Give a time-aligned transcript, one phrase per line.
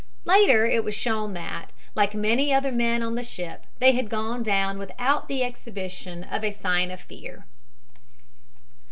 [0.25, 4.41] Later it was shown that, like many other men on the ship, they had gone
[4.41, 7.45] down without the exhibition of a sign of fear.